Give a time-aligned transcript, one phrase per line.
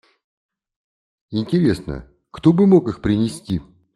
[1.29, 3.61] Интересно, кто бы мог их принести?